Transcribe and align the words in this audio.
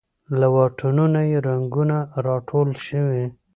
له 0.39 0.47
واټونو 0.55 1.03
یې 1.29 1.37
رنګونه 1.47 1.97
راټول 2.25 2.69
شوې 2.87 3.25